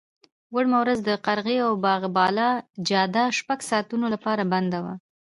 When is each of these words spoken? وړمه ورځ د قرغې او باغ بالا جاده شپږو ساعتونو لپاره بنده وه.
وړمه 0.55 0.77
ورځ 0.83 0.99
د 1.03 1.09
قرغې 1.25 1.57
او 1.67 1.71
باغ 1.85 2.01
بالا 2.15 2.49
جاده 2.89 3.23
شپږو 3.37 3.67
ساعتونو 3.69 4.05
لپاره 4.13 4.43
بنده 4.53 4.79
وه. 4.83 4.93